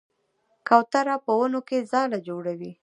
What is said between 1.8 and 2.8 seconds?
ځاله جوړوي.